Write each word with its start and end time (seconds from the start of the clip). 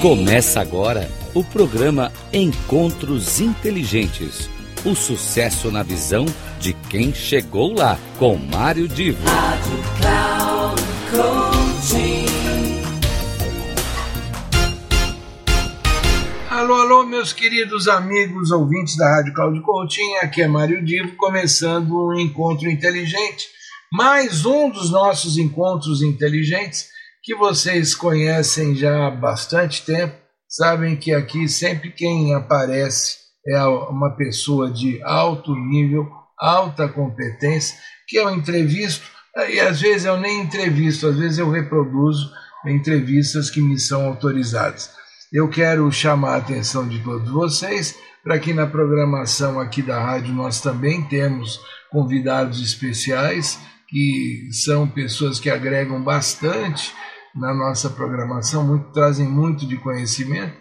Começa 0.00 0.62
agora 0.62 1.10
o 1.34 1.44
programa 1.44 2.10
Encontros 2.32 3.38
Inteligentes. 3.38 4.48
O 4.82 4.94
sucesso 4.94 5.70
na 5.70 5.82
visão 5.82 6.24
de 6.58 6.72
quem 6.72 7.12
chegou 7.12 7.74
lá, 7.74 7.98
com 8.18 8.34
Mário 8.34 8.88
Divo. 8.88 9.22
Rádio 9.26 9.76
Cloud 11.10 11.50
Alô, 16.48 16.74
alô, 16.76 17.04
meus 17.04 17.34
queridos 17.34 17.86
amigos 17.86 18.50
ouvintes 18.50 18.96
da 18.96 19.16
Rádio 19.16 19.34
Cloud 19.34 19.60
Coaching, 19.60 20.14
aqui 20.22 20.40
é 20.40 20.48
Mário 20.48 20.82
Divo, 20.82 21.14
começando 21.16 22.08
um 22.08 22.18
encontro 22.18 22.70
inteligente, 22.70 23.48
mais 23.92 24.46
um 24.46 24.70
dos 24.70 24.90
nossos 24.90 25.36
encontros 25.36 26.00
inteligentes 26.00 26.88
que 27.30 27.36
vocês 27.36 27.94
conhecem 27.94 28.74
já 28.74 29.06
há 29.06 29.10
bastante 29.12 29.86
tempo, 29.86 30.16
sabem 30.48 30.96
que 30.96 31.14
aqui 31.14 31.48
sempre 31.48 31.92
quem 31.92 32.34
aparece 32.34 33.18
é 33.46 33.62
uma 33.62 34.16
pessoa 34.16 34.68
de 34.68 35.00
alto 35.04 35.54
nível, 35.54 36.08
alta 36.36 36.88
competência, 36.88 37.78
que 38.08 38.16
eu 38.16 38.28
entrevisto, 38.30 39.08
e 39.48 39.60
às 39.60 39.80
vezes 39.80 40.06
eu 40.06 40.16
nem 40.16 40.40
entrevisto, 40.40 41.06
às 41.06 41.16
vezes 41.16 41.38
eu 41.38 41.48
reproduzo 41.48 42.32
entrevistas 42.66 43.48
que 43.48 43.60
me 43.60 43.78
são 43.78 44.08
autorizadas. 44.08 44.90
Eu 45.32 45.48
quero 45.48 45.88
chamar 45.92 46.34
a 46.34 46.38
atenção 46.38 46.88
de 46.88 46.98
todos 46.98 47.30
vocês 47.30 47.94
para 48.24 48.40
que 48.40 48.52
na 48.52 48.66
programação 48.66 49.60
aqui 49.60 49.82
da 49.82 50.02
rádio 50.02 50.34
nós 50.34 50.60
também 50.60 51.00
temos 51.02 51.60
convidados 51.92 52.60
especiais 52.60 53.56
que 53.88 54.48
são 54.52 54.88
pessoas 54.88 55.38
que 55.38 55.48
agregam 55.48 56.02
bastante 56.02 56.92
na 57.34 57.54
nossa 57.54 57.88
programação, 57.90 58.64
muito, 58.64 58.92
trazem 58.92 59.26
muito 59.26 59.66
de 59.66 59.76
conhecimento. 59.76 60.54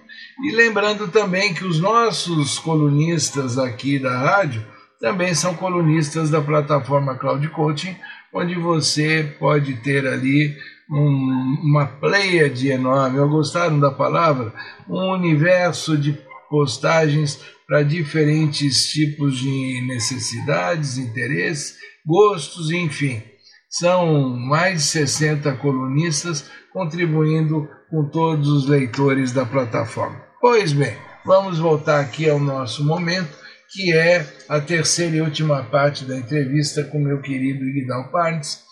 E 0.43 0.51
lembrando 0.51 1.07
também 1.07 1.53
que 1.53 1.65
os 1.65 1.79
nossos 1.79 2.59
colunistas 2.59 3.57
aqui 3.57 3.99
da 3.99 4.17
rádio 4.17 4.65
também 4.99 5.33
são 5.33 5.55
colunistas 5.55 6.29
da 6.29 6.41
plataforma 6.41 7.15
Cloud 7.15 7.47
Coaching, 7.49 7.95
onde 8.33 8.55
você 8.55 9.35
pode 9.39 9.75
ter 9.77 10.05
ali 10.05 10.55
um, 10.91 11.57
uma 11.63 11.85
pleiade 11.85 12.69
enorme, 12.69 13.17
eu 13.17 13.29
gostaram 13.29 13.79
da 13.79 13.91
palavra? 13.91 14.53
Um 14.87 15.13
universo 15.13 15.97
de 15.97 16.17
postagens 16.49 17.39
para 17.67 17.83
diferentes 17.83 18.89
tipos 18.89 19.37
de 19.37 19.85
necessidades, 19.87 20.97
interesses, 20.97 21.77
gostos, 22.05 22.71
enfim. 22.71 23.21
São 23.69 24.29
mais 24.29 24.81
de 24.81 24.87
60 24.87 25.51
colunistas 25.57 26.49
contribuindo 26.73 27.67
com 27.89 28.05
todos 28.05 28.47
os 28.47 28.67
leitores 28.67 29.31
da 29.31 29.45
plataforma. 29.45 30.21
Pois 30.39 30.71
bem, 30.71 30.95
vamos 31.25 31.59
voltar 31.59 31.99
aqui 31.99 32.29
ao 32.29 32.39
nosso 32.39 32.85
momento, 32.85 33.37
que 33.71 33.93
é 33.93 34.25
a 34.47 34.59
terceira 34.59 35.17
e 35.17 35.21
última 35.21 35.63
parte 35.63 36.05
da 36.05 36.17
entrevista 36.17 36.83
com 36.83 36.99
meu 36.99 37.21
querido 37.21 37.65
Guidal 37.65 38.09
Parnes. 38.11 38.63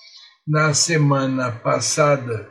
Na 0.47 0.73
semana 0.73 1.51
passada, 1.51 2.49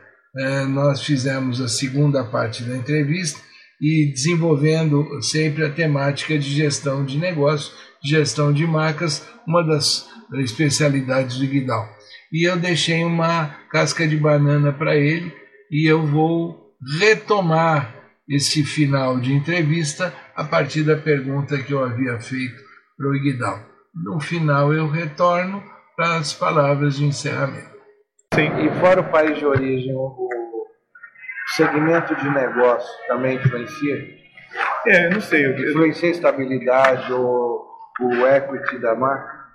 nós 0.68 1.02
fizemos 1.02 1.60
a 1.60 1.68
segunda 1.68 2.22
parte 2.24 2.62
da 2.62 2.76
entrevista 2.76 3.40
e 3.80 4.12
desenvolvendo 4.12 5.22
sempre 5.22 5.64
a 5.64 5.72
temática 5.72 6.38
de 6.38 6.50
gestão 6.54 7.04
de 7.04 7.18
negócio, 7.18 7.72
gestão 8.04 8.52
de 8.52 8.66
marcas, 8.66 9.26
uma 9.46 9.62
das 9.62 10.06
especialidades 10.34 11.38
do 11.38 11.46
Guidal. 11.46 11.95
E 12.32 12.48
eu 12.48 12.56
deixei 12.56 13.04
uma 13.04 13.48
casca 13.70 14.06
de 14.06 14.16
banana 14.16 14.72
para 14.72 14.96
ele 14.96 15.32
e 15.70 15.90
eu 15.90 16.04
vou 16.06 16.74
retomar 16.98 17.94
esse 18.28 18.64
final 18.64 19.18
de 19.20 19.32
entrevista 19.32 20.12
a 20.34 20.44
partir 20.44 20.82
da 20.82 20.96
pergunta 20.96 21.58
que 21.58 21.72
eu 21.72 21.84
havia 21.84 22.18
feito 22.18 22.60
para 22.96 23.08
o 23.08 23.12
Guidal. 23.12 23.60
No 23.94 24.20
final 24.20 24.72
eu 24.74 24.88
retorno 24.88 25.62
para 25.96 26.16
as 26.16 26.34
palavras 26.34 26.96
de 26.96 27.04
encerramento. 27.04 27.76
Sim. 28.34 28.50
E 28.58 28.80
fora 28.80 29.00
o 29.00 29.10
país 29.10 29.38
de 29.38 29.46
origem, 29.46 29.94
o 29.94 30.28
segmento 31.54 32.14
de 32.16 32.28
negócio 32.28 32.90
também 33.08 33.36
influencia? 33.36 34.16
É, 34.86 35.08
não 35.08 35.20
sei. 35.20 35.46
Influencia 35.70 36.08
a 36.08 36.12
estabilidade 36.12 37.12
ou 37.12 37.66
o 38.00 38.26
equity 38.26 38.78
da 38.78 38.94
marca? 38.94 39.46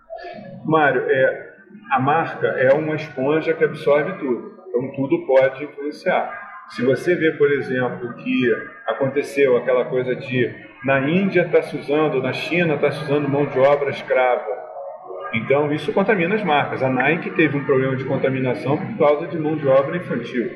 Mário, 0.65 1.03
é, 1.07 1.50
a 1.91 1.99
marca 1.99 2.47
é 2.47 2.73
uma 2.73 2.95
esponja 2.95 3.53
que 3.53 3.63
absorve 3.63 4.13
tudo. 4.19 4.51
Então 4.69 4.91
tudo 4.95 5.25
pode 5.25 5.63
influenciar. 5.63 6.39
Se 6.69 6.83
você 6.83 7.15
vê, 7.15 7.31
por 7.33 7.51
exemplo, 7.51 8.13
que 8.15 8.49
aconteceu 8.87 9.57
aquela 9.57 9.85
coisa 9.85 10.15
de 10.15 10.53
na 10.85 10.99
Índia 11.01 11.41
está 11.41 11.61
se 11.61 11.77
usando, 11.77 12.23
na 12.23 12.33
China 12.33 12.75
está 12.75 12.91
se 12.91 13.03
usando 13.03 13.29
mão 13.29 13.45
de 13.45 13.59
obra 13.59 13.89
escrava. 13.89 14.61
Então 15.33 15.71
isso 15.71 15.93
contamina 15.93 16.35
as 16.35 16.43
marcas. 16.43 16.81
A 16.81 16.89
Nike 16.89 17.29
teve 17.31 17.57
um 17.57 17.65
problema 17.65 17.95
de 17.95 18.05
contaminação 18.05 18.77
por 18.77 18.97
causa 18.97 19.27
de 19.27 19.37
mão 19.37 19.55
de 19.55 19.67
obra 19.67 19.97
infantil. 19.97 20.49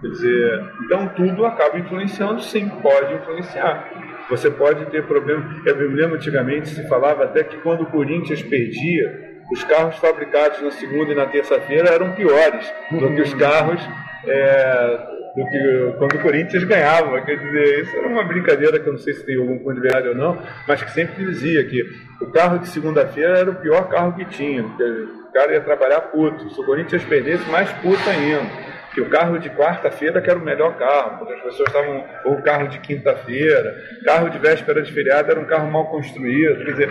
Quer 0.00 0.08
dizer, 0.08 0.64
então 0.84 1.08
tudo 1.08 1.44
acaba 1.44 1.78
influenciando, 1.78 2.40
sim, 2.40 2.68
pode 2.68 3.14
influenciar. 3.14 3.90
Você 4.30 4.50
pode 4.50 4.86
ter 4.86 5.04
problema. 5.06 5.44
Eu 5.66 5.76
me 5.76 5.96
lembro 5.96 6.16
antigamente 6.16 6.68
se 6.68 6.86
falava 6.88 7.24
até 7.24 7.42
que 7.42 7.56
quando 7.58 7.82
o 7.82 7.86
Corinthians 7.86 8.42
perdia, 8.42 9.37
os 9.50 9.64
carros 9.64 9.96
fabricados 9.96 10.60
na 10.62 10.70
segunda 10.70 11.12
e 11.12 11.14
na 11.14 11.26
terça-feira 11.26 11.90
eram 11.90 12.12
piores 12.12 12.72
do 12.90 13.14
que 13.14 13.22
os 13.22 13.34
carros 13.34 13.80
é, 14.26 14.98
do 15.36 15.46
que 15.48 15.94
quando 15.98 16.16
o 16.16 16.22
Corinthians 16.22 16.64
ganhava. 16.64 17.20
Quer 17.22 17.38
dizer, 17.38 17.82
isso 17.82 17.96
era 17.96 18.08
uma 18.08 18.24
brincadeira 18.24 18.78
que 18.78 18.88
eu 18.88 18.92
não 18.92 19.00
sei 19.00 19.14
se 19.14 19.24
tem 19.24 19.38
algum 19.38 19.58
ponto 19.58 19.74
de 19.74 19.80
verdade 19.80 20.08
ou 20.08 20.14
não, 20.14 20.38
mas 20.66 20.82
que 20.82 20.90
sempre 20.90 21.24
dizia 21.24 21.64
que 21.64 21.82
o 22.20 22.26
carro 22.30 22.58
de 22.58 22.68
segunda-feira 22.68 23.38
era 23.38 23.50
o 23.50 23.54
pior 23.54 23.88
carro 23.88 24.14
que 24.14 24.24
tinha, 24.26 24.62
porque 24.62 24.84
o 24.84 25.32
cara 25.32 25.52
ia 25.52 25.60
trabalhar 25.60 26.00
puto. 26.02 26.50
Se 26.50 26.60
o 26.60 26.64
Corinthians 26.64 27.04
perdesse, 27.04 27.48
mais 27.50 27.70
puto 27.74 28.08
ainda. 28.08 28.68
Que 28.94 29.02
o 29.02 29.10
carro 29.10 29.38
de 29.38 29.48
quarta-feira 29.50 30.20
que 30.20 30.28
era 30.28 30.38
o 30.38 30.42
melhor 30.42 30.76
carro, 30.76 31.18
porque 31.18 31.34
as 31.34 31.42
pessoas 31.42 31.68
estavam. 31.68 32.04
Ou 32.24 32.32
o 32.32 32.42
carro 32.42 32.68
de 32.68 32.80
quinta-feira, 32.80 33.76
carro 34.04 34.28
de 34.28 34.38
véspera 34.38 34.82
de 34.82 34.92
feriado 34.92 35.30
era 35.30 35.38
um 35.38 35.44
carro 35.44 35.70
mal 35.70 35.86
construído. 35.86 36.64
Quer 36.64 36.70
dizer, 36.72 36.90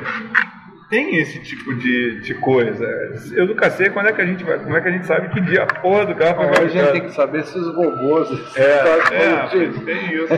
tem 0.90 1.18
esse 1.18 1.40
tipo 1.42 1.76
de, 1.76 2.22
de 2.22 2.34
coisa. 2.36 2.86
Eu 3.34 3.48
nunca 3.48 3.70
sei 3.70 3.90
quando 3.90 4.08
é 4.08 4.14
que 4.14 4.22
a 4.22 4.26
gente 4.26 4.44
vai, 4.44 4.58
como 4.60 4.76
é 4.76 4.82
que 4.82 4.88
a 4.88 4.92
gente 4.92 5.06
sabe 5.06 5.30
que 5.30 5.42
dia 5.42 5.64
a 5.64 5.82
porra 5.82 6.06
do 6.06 6.16
carro 6.16 6.38
vai 6.38 6.66
A 6.66 6.68
gente 6.68 6.92
tem 6.92 7.02
que 7.02 7.12
saber 7.12 7.44
se 7.44 7.58
os 7.58 7.76
robôs. 7.76 8.30
É, 8.56 8.62
é 9.14 9.48
tem 9.48 10.16
isso. 10.16 10.34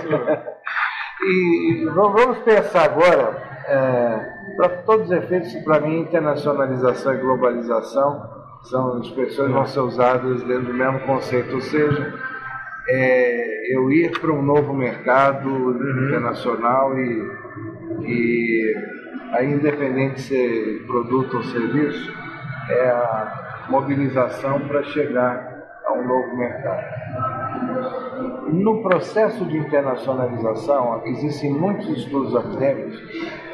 e 1.24 1.86
vamos 1.94 2.40
pensar 2.40 2.86
agora, 2.86 3.50
é, 3.68 4.40
para 4.56 4.70
todos 4.84 5.06
os 5.06 5.12
efeitos, 5.12 5.54
para 5.64 5.82
mim, 5.82 6.00
internacionalização 6.00 7.14
e 7.14 7.18
globalização 7.18 8.40
são 8.64 9.00
expressões 9.02 9.48
que 9.48 9.54
vão 9.54 9.66
ser 9.66 9.80
usadas 9.80 10.44
dentro 10.44 10.66
do 10.66 10.74
mesmo 10.74 11.00
conceito, 11.02 11.56
ou 11.56 11.62
seja, 11.62 12.14
é, 12.90 13.76
eu 13.76 13.90
ir 13.92 14.12
para 14.20 14.32
um 14.32 14.42
novo 14.42 14.74
mercado 14.74 15.48
uhum. 15.48 16.08
internacional 16.08 16.98
e, 16.98 17.32
e 18.02 18.74
aí 19.32 19.52
independente 19.52 20.16
de 20.16 20.22
ser 20.22 20.86
produto 20.86 21.38
ou 21.38 21.44
serviço, 21.44 22.14
é 22.70 22.90
a 22.90 23.66
mobilização 23.70 24.60
para 24.68 24.84
chegar 24.84 25.60
a 25.86 25.94
um 25.94 26.08
novo 26.08 26.36
mercado. 26.38 26.84
No 28.52 28.82
processo 28.82 29.46
de 29.46 29.58
internacionalização, 29.58 31.04
existem 31.06 31.54
muitos 31.54 31.88
estudos 31.90 32.36
acadêmicos 32.36 33.00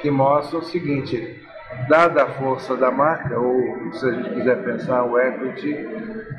que 0.01 0.09
mostram 0.09 0.59
o 0.59 0.63
seguinte: 0.63 1.41
dada 1.89 2.23
a 2.23 2.27
força 2.27 2.75
da 2.75 2.91
marca, 2.91 3.37
ou 3.37 3.93
se 3.93 4.07
a 4.07 4.11
gente 4.11 4.29
quiser 4.35 4.63
pensar 4.63 5.03
o 5.03 5.19
equity, 5.19 5.77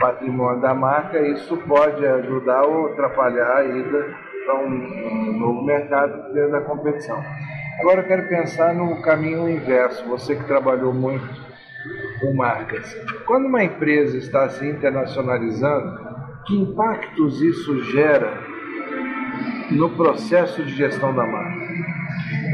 patrimônio 0.00 0.60
da 0.60 0.74
marca, 0.74 1.20
isso 1.20 1.56
pode 1.58 2.04
ajudar 2.06 2.62
ou 2.62 2.92
atrapalhar 2.92 3.56
a 3.56 3.64
ida 3.64 4.14
para 4.44 4.54
um, 4.60 4.68
um 4.68 5.38
novo 5.38 5.64
mercado 5.64 6.32
dentro 6.32 6.52
da 6.52 6.60
competição. 6.62 7.22
Agora 7.80 8.00
eu 8.00 8.06
quero 8.06 8.28
pensar 8.28 8.74
no 8.74 9.00
caminho 9.02 9.48
inverso, 9.48 10.04
você 10.06 10.34
que 10.34 10.44
trabalhou 10.44 10.94
muito 10.94 11.28
com 12.20 12.32
marcas. 12.34 12.94
Quando 13.26 13.46
uma 13.46 13.62
empresa 13.62 14.16
está 14.16 14.48
se 14.48 14.66
internacionalizando, 14.66 16.06
que 16.46 16.56
impactos 16.56 17.42
isso 17.42 17.84
gera 17.92 18.32
no 19.70 19.90
processo 19.90 20.62
de 20.62 20.74
gestão 20.74 21.14
da 21.14 21.26
marca? 21.26 21.66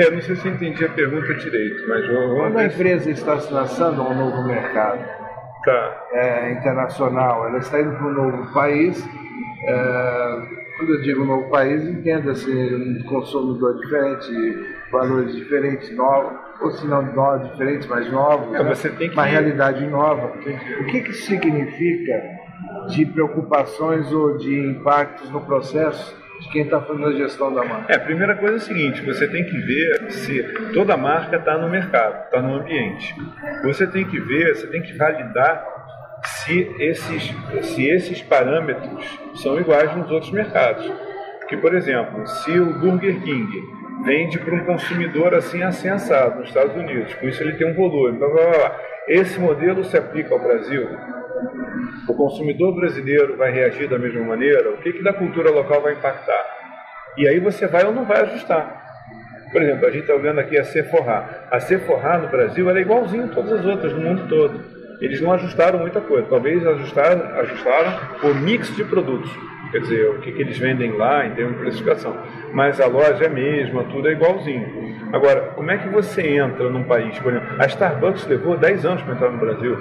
É, 0.01 0.11
não 0.11 0.21
sei 0.23 0.37
se 0.37 0.49
eu 0.49 0.55
entendi 0.55 0.85
a 0.85 0.89
pergunta 0.89 1.35
direito, 1.35 1.89
mas 1.89 2.07
vamos 2.07 2.39
Quando 2.39 2.59
a 2.59 2.65
empresa 2.65 3.11
está 3.11 3.39
se 3.39 3.53
lançando 3.53 4.01
a 4.01 4.09
um 4.09 4.15
novo 4.15 4.49
mercado 4.49 5.05
tá. 5.65 6.07
é, 6.13 6.53
internacional, 6.53 7.47
ela 7.47 7.59
está 7.59 7.81
indo 7.81 7.95
para 7.97 8.07
um 8.07 8.13
novo 8.13 8.53
país. 8.53 9.07
É, 9.65 10.63
quando 10.77 10.95
eu 10.95 11.03
digo 11.03 11.25
novo 11.25 11.49
país, 11.49 11.85
entenda-se 11.85 12.51
um 12.51 13.05
consumidor 13.05 13.79
diferente, 13.79 14.82
valores 14.93 15.35
diferentes, 15.35 15.91
novos, 15.97 16.39
ou 16.61 16.71
se 16.71 16.87
não 16.87 17.03
novos, 17.03 17.51
diferentes, 17.51 17.89
mas 17.89 18.13
novos, 18.13 18.55
é, 18.55 18.63
você 18.63 18.91
tem 18.91 19.09
que... 19.09 19.15
uma 19.15 19.25
realidade 19.25 19.85
nova. 19.87 20.27
O 20.27 20.85
que, 20.85 21.01
que 21.01 21.13
significa 21.15 22.23
de 22.91 23.07
preocupações 23.07 24.13
ou 24.13 24.37
de 24.37 24.55
impactos 24.55 25.31
no 25.31 25.41
processo 25.41 26.17
de 26.41 26.49
quem 26.51 26.63
está 26.63 26.81
fazendo 26.81 27.07
a 27.07 27.13
gestão 27.13 27.53
da 27.53 27.65
marca? 27.65 27.93
É, 27.93 27.97
a 27.97 28.01
primeira 28.01 28.37
coisa 28.37 28.55
é 28.55 28.59
o 28.59 28.61
seguinte: 28.61 29.01
você 29.03 29.27
tem 29.27 29.45
que 29.45 29.59
ver 29.59 30.13
se 30.13 30.43
toda 30.75 30.97
marca 30.97 31.37
está 31.37 31.57
no 31.57 31.69
mercado, 31.69 32.25
está 32.25 32.43
no 32.43 32.55
ambiente. 32.55 33.15
Você 33.65 33.87
tem 33.87 34.05
que 34.05 34.21
ver, 34.21 34.55
você 34.55 34.67
tem 34.67 34.83
que 34.83 34.93
validar 34.97 35.65
se 36.25 36.71
esses, 36.79 37.35
se 37.63 37.89
esses 37.89 38.23
parâmetros 38.23 39.19
são 39.37 39.59
iguais 39.59 39.97
nos 39.97 40.11
outros 40.11 40.31
mercados. 40.31 40.91
Que, 41.49 41.57
por 41.57 41.75
exemplo, 41.75 42.27
se 42.27 42.59
o 42.59 42.73
Burger 42.79 43.21
King 43.23 43.82
vende 44.05 44.39
para 44.39 44.55
um 44.55 44.65
consumidor 44.65 45.35
assim 45.35 45.63
assensado 45.63 46.41
nos 46.41 46.49
Estados 46.49 46.75
Unidos, 46.75 47.15
com 47.15 47.29
isso 47.29 47.43
ele 47.43 47.55
tem 47.55 47.71
um 47.71 47.75
volume, 47.75 48.19
blá, 48.19 48.29
blá, 48.29 48.51
blá. 48.51 48.81
esse 49.09 49.39
modelo 49.39 49.85
se 49.85 49.97
aplica 49.97 50.35
ao 50.35 50.41
Brasil? 50.41 50.89
O 52.09 52.15
consumidor 52.15 52.75
brasileiro 52.75 53.37
vai 53.37 53.51
reagir 53.53 53.89
da 53.89 53.99
mesma 53.99 54.25
maneira? 54.25 54.71
O 54.71 54.79
que, 54.79 54.93
que 54.93 55.03
da 55.03 55.13
cultura 55.13 55.51
local 55.51 55.83
vai 55.83 55.93
impactar? 55.95 56.45
E 57.17 57.29
aí 57.29 57.39
você 57.41 57.67
vai 57.67 57.85
ou 57.85 57.93
não 57.93 58.05
vai 58.05 58.23
ajustar. 58.23 58.81
Por 59.53 59.63
exemplo, 59.63 59.87
a 59.87 59.91
gente 59.91 60.03
está 60.03 60.15
olhando 60.15 60.41
aqui 60.41 60.57
a 60.59 60.65
Sephora. 60.65 61.47
A 61.51 61.61
Sephora 61.61 62.19
no 62.19 62.29
Brasil 62.29 62.71
é 62.71 62.81
igualzinho 62.81 63.25
a 63.25 63.29
todas 63.29 63.53
as 63.53 63.65
outras 63.65 63.93
no 63.93 64.01
mundo 64.01 64.29
todo. 64.29 64.61
Eles 65.01 65.21
não 65.21 65.33
ajustaram 65.33 65.81
muita 65.81 66.01
coisa. 66.01 66.27
Talvez 66.29 66.67
ajustaram, 66.67 67.39
ajustaram 67.41 67.99
o 68.23 68.35
mix 68.35 68.75
de 68.75 68.85
produtos 68.85 69.31
quer 69.73 69.81
dizer, 69.81 70.11
o 70.11 70.21
que, 70.21 70.31
que 70.31 70.43
eles 70.43 70.59
vendem 70.59 70.93
lá 70.93 71.27
em 71.27 71.31
termos 71.31 71.57
de 71.57 71.63
precificação. 71.63 72.17
Mas 72.53 72.81
a 72.81 72.87
loja 72.87 73.25
é 73.25 73.27
a 73.27 73.31
mesma, 73.31 73.85
tudo 73.85 74.09
é 74.09 74.13
igualzinho. 74.13 74.93
Agora, 75.13 75.53
como 75.57 75.71
é 75.71 75.79
que 75.79 75.89
você 75.89 76.37
entra 76.37 76.69
num 76.69 76.85
país, 76.85 77.19
por 77.19 77.33
exemplo, 77.33 77.57
a 77.59 77.67
Starbucks 77.67 78.27
levou 78.27 78.57
10 78.57 78.85
anos 78.85 79.03
para 79.03 79.15
entrar 79.15 79.31
no 79.31 79.39
Brasil 79.39 79.77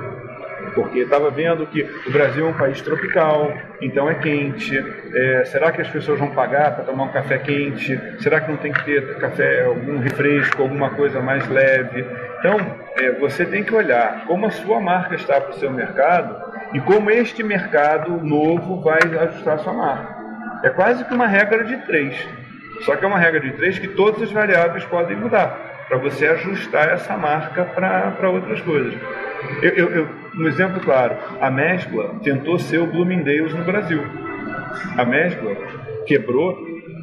porque 0.73 0.99
estava 0.99 1.29
vendo 1.29 1.65
que 1.65 1.83
o 2.07 2.11
Brasil 2.11 2.45
é 2.45 2.49
um 2.49 2.53
país 2.53 2.81
tropical, 2.81 3.53
então 3.81 4.09
é 4.09 4.15
quente. 4.15 4.77
É, 5.13 5.43
será 5.45 5.71
que 5.71 5.81
as 5.81 5.89
pessoas 5.89 6.19
vão 6.19 6.29
pagar 6.31 6.75
para 6.75 6.85
tomar 6.85 7.05
um 7.05 7.11
café 7.11 7.37
quente? 7.37 7.99
Será 8.19 8.39
que 8.41 8.49
não 8.49 8.57
tem 8.57 8.71
que 8.71 8.83
ter 8.85 9.17
café, 9.17 9.65
algum 9.65 9.99
refresco, 9.99 10.61
alguma 10.61 10.91
coisa 10.91 11.19
mais 11.19 11.47
leve? 11.49 12.05
Então, 12.39 12.57
é, 12.97 13.11
você 13.13 13.45
tem 13.45 13.63
que 13.63 13.73
olhar 13.73 14.25
como 14.25 14.45
a 14.45 14.51
sua 14.51 14.79
marca 14.79 15.15
está 15.15 15.39
para 15.39 15.51
o 15.51 15.59
seu 15.59 15.71
mercado 15.71 16.50
e 16.73 16.79
como 16.79 17.09
este 17.09 17.43
mercado 17.43 18.23
novo 18.23 18.81
vai 18.81 18.99
ajustar 19.01 19.59
sua 19.59 19.73
marca. 19.73 20.21
É 20.63 20.69
quase 20.69 21.03
que 21.05 21.13
uma 21.13 21.27
regra 21.27 21.63
de 21.63 21.77
três. 21.85 22.15
Só 22.81 22.95
que 22.95 23.03
é 23.03 23.07
uma 23.07 23.19
regra 23.19 23.39
de 23.39 23.51
três 23.51 23.77
que 23.77 23.87
todas 23.89 24.21
as 24.21 24.31
variáveis 24.31 24.85
podem 24.85 25.17
mudar, 25.17 25.85
para 25.87 25.97
você 25.97 26.27
ajustar 26.27 26.89
essa 26.89 27.17
marca 27.17 27.65
para 27.65 28.29
outras 28.29 28.61
coisas. 28.61 28.93
Eu, 29.61 29.69
eu, 29.71 29.89
eu, 29.89 30.09
um 30.35 30.47
exemplo 30.47 30.79
claro, 30.79 31.15
a 31.39 31.49
Mescla 31.51 32.15
tentou 32.23 32.57
ser 32.57 32.79
o 32.79 32.87
Bloomingdale's 32.87 33.53
no 33.53 33.63
Brasil. 33.63 34.03
A 34.97 35.03
Mescla 35.03 35.55
quebrou 36.05 36.57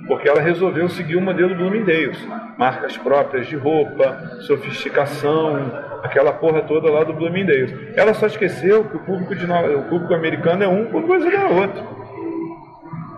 porque 0.06 0.28
ela 0.28 0.40
resolveu 0.40 0.88
seguir 0.88 1.16
o 1.16 1.20
modelo 1.20 1.54
Bloomingdale's. 1.54 2.18
Marcas 2.56 2.96
próprias 2.96 3.46
de 3.46 3.56
roupa, 3.56 4.40
sofisticação, 4.40 5.70
aquela 6.02 6.32
porra 6.32 6.62
toda 6.62 6.90
lá 6.90 7.04
do 7.04 7.12
Bloomingdale's. 7.12 7.74
Ela 7.96 8.14
só 8.14 8.26
esqueceu 8.26 8.84
que 8.84 8.96
o 8.96 9.00
público, 9.00 9.34
de, 9.34 9.44
o 9.44 9.82
público 9.84 10.14
americano 10.14 10.64
é 10.64 10.68
um, 10.68 10.96
o 10.96 11.06
brasileiro 11.06 11.42
é 11.42 11.46
outro. 11.46 11.98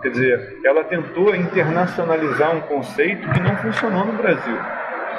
Quer 0.01 0.09
dizer, 0.09 0.59
ela 0.65 0.83
tentou 0.83 1.35
internacionalizar 1.35 2.55
um 2.55 2.61
conceito 2.61 3.29
que 3.29 3.39
não 3.39 3.55
funcionou 3.57 4.05
no 4.05 4.13
Brasil. 4.13 4.57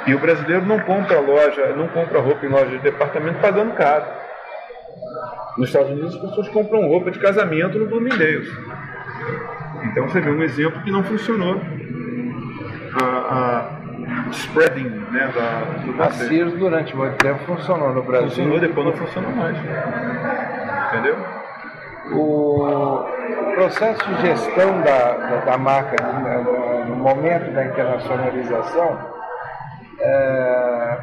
E 0.05 0.13
o 0.13 0.19
brasileiro 0.19 0.65
não 0.65 0.79
compra 0.79 1.19
loja, 1.19 1.67
não 1.77 1.87
compra 1.87 2.19
roupa 2.19 2.45
em 2.45 2.49
loja 2.49 2.71
de 2.71 2.79
departamento 2.79 3.39
pagando 3.39 3.73
caro. 3.75 4.05
Nos 5.57 5.69
Estados 5.69 5.91
Unidos 5.91 6.15
as 6.15 6.21
pessoas 6.21 6.49
compram 6.49 6.87
roupa 6.87 7.11
de 7.11 7.19
casamento 7.19 7.79
no 7.79 7.87
Bloomingdale's. 7.87 8.49
Então 9.85 10.09
você 10.09 10.19
vê 10.19 10.29
um 10.29 10.43
exemplo 10.43 10.81
que 10.81 10.91
não 10.91 11.03
funcionou. 11.03 11.61
A, 13.01 13.05
a 13.05 13.52
spreading 14.33 14.89
né, 15.11 15.31
da, 15.33 15.91
do 15.91 16.03
A 16.03 16.11
Sears 16.11 16.53
durante 16.53 16.95
muito 16.95 17.17
tempo 17.17 17.39
funcionou 17.45 17.93
no 17.93 18.03
Brasil. 18.03 18.29
Funcionou, 18.29 18.59
depois 18.59 18.85
não 18.85 18.93
funcionou 18.93 19.31
mais. 19.31 19.57
Entendeu? 20.87 21.17
O 22.11 23.05
processo 23.55 24.03
de 24.07 24.21
gestão 24.21 24.81
da, 24.81 25.13
da, 25.13 25.37
da 25.45 25.57
marca 25.57 25.95
no 26.87 26.95
momento 26.95 27.53
da 27.53 27.65
internacionalização 27.65 29.13
é, 29.99 30.97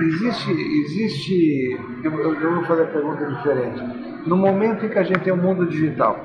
existe, 0.00 0.50
existe 0.52 1.80
eu, 2.04 2.34
eu, 2.40 2.54
vou 2.56 2.64
fazer 2.64 2.84
a 2.84 2.86
pergunta 2.86 3.26
diferente. 3.26 3.82
No 4.26 4.36
momento 4.36 4.86
em 4.86 4.88
que 4.88 4.98
a 4.98 5.02
gente 5.02 5.20
tem 5.20 5.32
o 5.32 5.36
um 5.36 5.42
mundo 5.42 5.66
digital, 5.66 6.18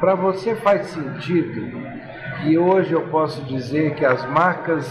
para 0.00 0.14
você 0.14 0.54
faz 0.56 0.86
sentido 0.86 1.85
que 2.40 2.58
hoje 2.58 2.92
eu 2.92 3.02
posso 3.02 3.42
dizer 3.42 3.94
que 3.94 4.04
as 4.04 4.24
marcas 4.30 4.86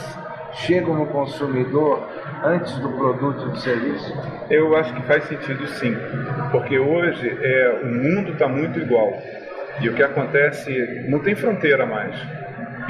chegam 0.54 0.96
no 0.96 1.06
consumidor 1.08 2.08
antes 2.44 2.78
do 2.80 2.90
produto 2.90 3.48
e 3.48 3.52
do 3.52 3.60
serviço? 3.60 4.14
Eu 4.50 4.76
acho 4.78 4.94
que 4.94 5.02
faz 5.04 5.24
sentido 5.26 5.68
sim, 5.68 5.96
porque 6.52 6.78
hoje 6.78 7.28
é, 7.42 7.82
o 7.84 7.88
mundo 7.88 8.34
está 8.34 8.48
muito 8.48 8.80
igual 8.80 9.22
e 9.82 9.90
o 9.90 9.94
que 9.94 10.04
acontece 10.04 11.06
não 11.10 11.20
tem 11.20 11.36
fronteira 11.36 11.86
mais. 11.86 12.16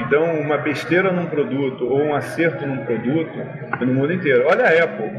Então, 0.00 0.38
uma 0.40 0.58
besteira 0.58 1.10
num 1.10 1.26
produto 1.26 1.86
ou 1.86 2.02
um 2.02 2.14
acerto 2.14 2.66
num 2.66 2.84
produto 2.84 3.38
é 3.80 3.84
no 3.84 3.94
mundo 3.94 4.12
inteiro. 4.12 4.44
Olha 4.46 4.64
a 4.64 4.84
Apple, 4.84 5.10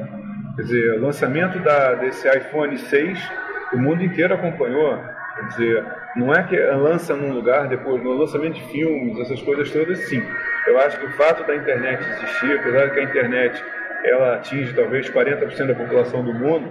quer 0.56 0.62
dizer, 0.62 1.00
o 1.00 1.02
lançamento 1.02 1.60
da, 1.60 1.96
desse 1.96 2.28
iPhone 2.30 2.78
6, 2.78 3.32
o 3.74 3.78
mundo 3.78 4.04
inteiro 4.04 4.34
acompanhou. 4.36 5.02
Quer 5.38 5.48
dizer, 5.50 5.86
não 6.16 6.34
é 6.34 6.44
que 6.44 6.58
lança 6.58 7.16
num 7.16 7.32
lugar, 7.32 7.68
depois 7.68 8.04
no 8.04 8.14
lançamento 8.14 8.56
de 8.56 8.64
filmes, 8.64 9.20
essas 9.20 9.42
coisas 9.42 9.70
todas, 9.72 10.00
sim. 10.10 10.22
Eu 10.66 10.80
acho 10.80 11.00
que 11.00 11.06
o 11.06 11.12
fato 11.12 11.46
da 11.46 11.56
internet 11.56 12.04
existir, 12.04 12.60
apesar 12.60 12.88
de 12.88 12.94
que 12.94 13.00
a 13.00 13.04
internet 13.04 13.64
ela 14.04 14.36
atinge 14.36 14.74
talvez 14.74 15.10
40% 15.10 15.68
da 15.68 15.76
população 15.76 16.24
do 16.24 16.34
mundo, 16.34 16.70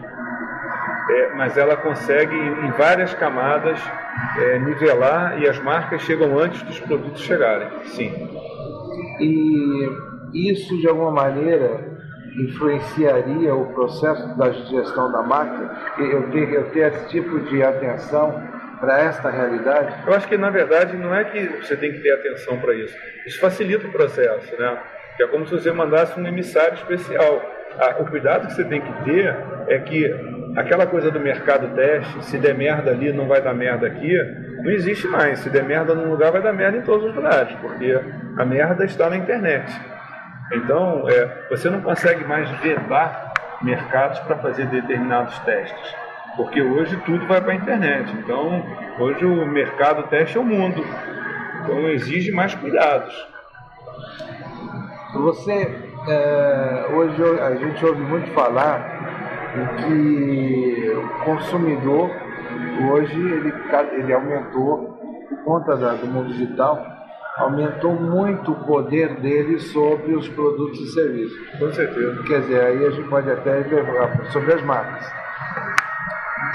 é, 1.09 1.35
mas 1.35 1.57
ela 1.57 1.77
consegue 1.77 2.35
em 2.35 2.71
várias 2.73 3.15
camadas 3.15 3.81
é, 4.39 4.59
nivelar 4.59 5.41
e 5.41 5.49
as 5.49 5.59
marcas 5.61 6.03
chegam 6.03 6.39
antes 6.39 6.63
dos 6.63 6.81
produtos 6.81 7.23
chegarem. 7.23 7.69
Sim. 7.85 8.13
E 9.21 9.89
isso 10.35 10.77
de 10.79 10.89
alguma 10.89 11.13
maneira 11.13 11.97
influenciaria 12.37 13.55
o 13.55 13.67
processo 13.73 14.37
da 14.37 14.51
gestão 14.51 15.11
da 15.11 15.23
marca? 15.23 15.77
Eu 15.99 16.31
ter, 16.31 16.53
eu 16.53 16.71
ter 16.71 16.93
esse 16.93 17.09
tipo 17.09 17.39
de 17.41 17.63
atenção 17.63 18.43
para 18.81 19.01
esta 19.01 19.31
realidade? 19.31 19.95
Eu 20.07 20.15
acho 20.15 20.29
que 20.29 20.37
na 20.37 20.51
verdade 20.51 20.97
não 20.97 21.15
é 21.15 21.25
que 21.25 21.47
você 21.63 21.77
tem 21.77 21.93
que 21.93 22.01
ter 22.01 22.13
atenção 22.13 22.59
para 22.59 22.75
isso. 22.75 22.97
Isso 23.27 23.41
facilita 23.41 23.87
o 23.87 23.93
processo, 23.93 24.55
né? 24.59 24.79
É 25.19 25.27
como 25.27 25.47
se 25.47 25.53
você 25.53 25.73
mandasse 25.73 26.19
um 26.19 26.27
emissário 26.27 26.75
especial. 26.75 27.43
Ah, 27.79 27.97
o 27.99 28.07
cuidado 28.07 28.47
que 28.47 28.55
você 28.55 28.65
tem 28.65 28.81
que 28.81 29.05
ter 29.05 29.37
é 29.69 29.79
que 29.79 30.15
aquela 30.57 30.87
coisa 30.87 31.11
do 31.11 31.21
mercado 31.21 31.75
teste, 31.75 32.25
se 32.25 32.39
der 32.39 32.55
merda 32.55 32.91
ali, 32.91 33.13
não 33.13 33.27
vai 33.27 33.41
dar 33.41 33.55
merda 33.55 33.87
aqui, 33.87 34.15
não 34.63 34.71
existe 34.71 35.07
mais. 35.07 35.41
Se 35.41 35.51
der 35.51 35.65
merda 35.65 35.95
num 35.95 36.11
lugar, 36.11 36.33
vai 36.33 36.43
dar 36.43 36.53
merda 36.53 36.79
em 36.79 36.83
todos 36.83 37.07
os 37.07 37.15
lugares, 37.15 37.55
porque 37.61 37.99
a 38.39 38.45
merda 38.45 38.85
está 38.85 39.11
na 39.11 39.17
internet. 39.17 39.71
Então, 40.53 41.09
é, 41.09 41.49
você 41.51 41.69
não 41.69 41.81
consegue 41.81 42.25
mais 42.25 42.49
vedar 42.61 43.33
mercados 43.63 44.19
para 44.21 44.37
fazer 44.37 44.67
determinados 44.67 45.39
testes 45.41 46.06
porque 46.37 46.61
hoje 46.61 46.97
tudo 47.05 47.27
vai 47.27 47.41
para 47.41 47.53
a 47.53 47.57
internet. 47.57 48.13
Então, 48.19 48.65
hoje 48.99 49.25
o 49.25 49.47
mercado 49.47 50.05
teste 50.09 50.37
é 50.37 50.41
o 50.41 50.45
mundo. 50.45 50.85
Então, 51.63 51.89
exige 51.89 52.31
mais 52.31 52.55
cuidados. 52.55 53.15
Você, 55.15 55.75
é, 56.09 56.87
hoje 56.93 57.23
a 57.41 57.55
gente 57.55 57.85
ouve 57.85 58.03
muito 58.03 58.31
falar 58.33 58.97
que 59.79 60.93
o 60.95 61.25
consumidor, 61.25 62.11
hoje, 62.91 63.19
ele, 63.19 63.55
ele 63.93 64.13
aumentou, 64.13 64.99
por 65.29 65.45
conta 65.45 65.77
da, 65.77 65.95
do 65.95 66.07
mundo 66.07 66.29
digital, 66.29 66.85
aumentou 67.39 67.95
muito 67.95 68.53
o 68.53 68.65
poder 68.67 69.21
dele 69.21 69.59
sobre 69.59 70.15
os 70.15 70.29
produtos 70.29 70.79
e 70.81 70.93
serviços. 70.93 71.59
Com 71.59 71.73
certeza. 71.73 72.23
Quer 72.25 72.41
dizer, 72.41 72.61
aí 72.61 72.87
a 72.87 72.91
gente 72.91 73.09
pode 73.09 73.31
até 73.31 73.65
sobre 74.31 74.53
as 74.53 74.63
marcas. 74.63 75.26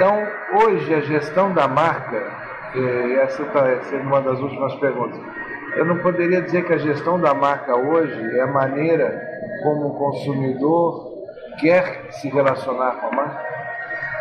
Então, 0.01 0.27
hoje, 0.63 0.96
a 0.96 1.00
gestão 1.01 1.53
da 1.53 1.67
marca, 1.67 2.17
eh, 2.75 3.20
essa 3.22 3.43
está 3.43 3.81
sendo 3.84 4.08
uma 4.08 4.20
das 4.20 4.39
últimas 4.39 4.74
perguntas. 4.77 5.22
Eu 5.75 5.86
não 5.86 6.00
poderia 6.00 6.41
dizer 6.41 6.65
que 6.65 6.74
a 6.74 6.77
gestão 6.79 7.22
da 7.22 7.36
marca 7.36 7.75
hoje 7.75 8.36
é 8.36 8.41
a 8.41 8.48
maneira 8.48 9.22
como 9.62 9.89
o 9.89 9.93
consumidor 9.93 11.08
quer 11.60 12.08
se 12.10 12.29
relacionar 12.29 12.93
com 12.93 13.10
a 13.10 13.12
marca? 13.12 13.46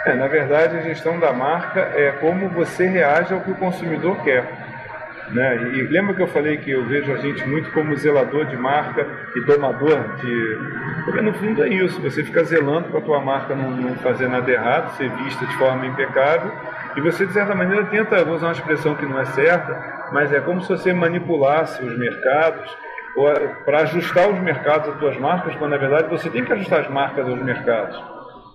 É, 0.05 0.13
na 0.13 0.29
verdade, 0.29 0.77
a 0.77 0.81
gestão 0.83 1.19
da 1.19 1.33
marca 1.33 1.81
é 1.95 2.13
como 2.21 2.51
você 2.51 2.87
reage 2.87 3.33
ao 3.33 3.41
que 3.41 3.53
o 3.53 3.57
consumidor 3.57 4.23
quer. 4.23 4.45
Né? 5.33 5.57
E 5.75 5.83
lembra 5.83 6.15
que 6.15 6.23
eu 6.23 6.27
falei 6.27 6.57
que 6.57 6.71
eu 6.71 6.85
vejo 6.87 7.13
a 7.13 7.17
gente 7.17 7.47
muito 7.47 7.71
como 7.71 7.95
zelador 7.97 8.47
de 8.47 8.57
marca 8.57 9.07
e 9.37 9.41
domador 9.43 10.17
de. 10.17 10.59
Porque 11.05 11.21
no 11.21 11.33
fundo 11.35 11.63
é 11.63 11.69
isso, 11.69 12.01
você 12.01 12.25
fica 12.25 12.43
zelando 12.43 12.89
para 12.89 12.99
a 12.99 13.03
tua 13.03 13.21
marca 13.21 13.55
não, 13.55 13.71
não, 13.71 13.95
fazer 13.97 14.29
nada 14.29 14.51
errado, 14.51 14.97
ser 14.97 15.09
vista 15.09 15.47
de 15.47 15.57
forma 15.57 15.87
impecável, 15.87 16.53
E 16.97 17.01
você, 17.01 17.27
de 17.27 17.33
certa 17.33 17.55
maneira, 17.55 17.85
tenta, 17.87 18.25
vou 18.25 18.35
usar 18.35 18.49
uma 18.49 18.53
expressão 18.53 18.97
que 18.97 19.07
não 19.07 19.21
é 19.21 19.25
certa, 19.27 20.09
mas 20.13 20.33
é 20.33 20.41
como 20.41 20.61
se 20.63 20.69
você 20.69 20.93
manipulasse 20.93 21.83
os 21.85 21.97
mercados 21.97 22.77
para 23.65 23.83
ajustar 23.83 24.29
os 24.31 24.39
mercados 24.41 24.89
às 24.89 24.99
suas 24.99 25.17
marcas, 25.17 25.55
quando 25.57 25.73
na 25.73 25.77
verdade 25.77 26.09
você 26.09 26.31
tem 26.31 26.45
que 26.45 26.53
ajustar 26.53 26.81
as 26.81 26.89
marcas 26.89 27.29
aos 27.29 27.41
mercados. 27.43 28.01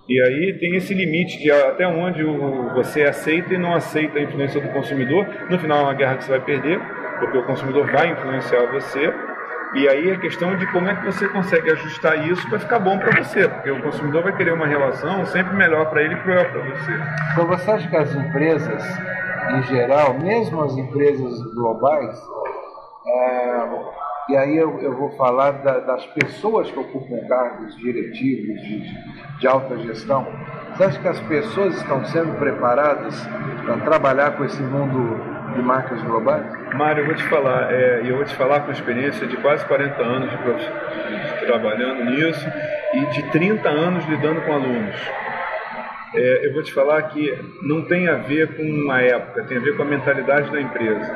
E 0.08 0.22
aí 0.22 0.58
tem 0.60 0.76
esse 0.76 0.94
limite 0.94 1.38
de 1.38 1.50
até 1.50 1.86
onde 1.86 2.22
você 2.74 3.02
aceita 3.02 3.54
e 3.54 3.58
não 3.58 3.74
aceita 3.74 4.18
a 4.18 4.22
influência 4.22 4.60
do 4.60 4.68
consumidor. 4.68 5.26
No 5.50 5.58
final 5.58 5.80
é 5.80 5.82
uma 5.82 5.94
guerra 5.94 6.16
que 6.16 6.24
você 6.24 6.30
vai 6.30 6.40
perder, 6.40 6.80
porque 7.18 7.38
o 7.38 7.44
consumidor 7.44 7.90
vai 7.90 8.12
influenciar 8.12 8.70
você. 8.70 9.12
E 9.74 9.88
aí 9.88 10.12
a 10.12 10.18
questão 10.18 10.56
de 10.56 10.64
como 10.70 10.88
é 10.88 10.94
que 10.94 11.04
você 11.04 11.28
consegue 11.28 11.70
ajustar 11.72 12.24
isso 12.28 12.48
para 12.48 12.60
ficar 12.60 12.78
bom 12.78 12.96
para 12.98 13.22
você, 13.22 13.48
porque 13.48 13.70
o 13.70 13.82
consumidor 13.82 14.22
vai 14.22 14.36
querer 14.36 14.52
uma 14.52 14.66
relação 14.66 15.26
sempre 15.26 15.56
melhor 15.56 15.90
para 15.90 16.02
ele 16.02 16.14
e 16.14 16.26
melhor 16.26 16.50
para 16.52 16.62
você. 16.62 16.92
Então 17.32 17.46
você 17.48 17.70
acha 17.72 17.88
que 17.88 17.96
as 17.96 18.14
empresas, 18.14 18.82
em 19.54 19.62
geral, 19.64 20.14
mesmo 20.14 20.62
as 20.62 20.76
empresas 20.76 21.42
globais, 21.52 22.16
é, 23.06 23.56
e 24.28 24.36
aí 24.36 24.56
eu, 24.56 24.80
eu 24.80 24.96
vou 24.96 25.10
falar 25.10 25.52
da, 25.52 25.78
das 25.78 26.04
pessoas 26.06 26.70
que 26.70 26.78
ocupam 26.78 27.18
cargos 27.28 27.76
diretivos 27.76 28.60
de, 28.60 29.38
de 29.38 29.46
alta 29.46 29.76
gestão. 29.78 30.26
Você 30.70 30.84
acha 30.84 30.98
que 30.98 31.08
as 31.08 31.20
pessoas 31.20 31.76
estão 31.76 32.04
sendo 32.06 32.36
preparadas 32.38 33.26
para 33.64 33.78
trabalhar 33.78 34.36
com 34.36 34.44
esse 34.44 34.60
mundo 34.62 35.20
de 35.54 35.62
marcas 35.62 36.02
globais? 36.02 36.44
Mário, 36.74 37.02
eu 37.02 37.06
vou 37.06 37.14
te 37.14 37.22
falar, 37.24 37.72
é, 37.72 38.02
eu 38.04 38.16
vou 38.16 38.24
te 38.24 38.34
falar 38.34 38.60
com 38.60 38.72
experiência 38.72 39.26
de 39.26 39.36
quase 39.36 39.64
40 39.66 40.02
anos 40.02 40.30
de 40.30 41.46
trabalhando 41.46 42.04
nisso 42.06 42.46
e 42.94 43.06
de 43.06 43.22
30 43.30 43.68
anos 43.68 44.04
lidando 44.06 44.40
com 44.42 44.52
alunos. 44.52 44.96
É, 46.16 46.46
eu 46.46 46.54
vou 46.54 46.62
te 46.62 46.72
falar 46.72 47.02
que 47.02 47.38
não 47.60 47.82
tem 47.82 48.08
a 48.08 48.14
ver 48.14 48.56
com 48.56 48.62
uma 48.62 49.02
época, 49.02 49.44
tem 49.44 49.58
a 49.58 49.60
ver 49.60 49.76
com 49.76 49.82
a 49.82 49.86
mentalidade 49.86 50.50
da 50.50 50.58
empresa. 50.58 51.14